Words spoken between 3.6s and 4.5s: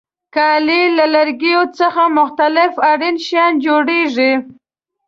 جوړیږي.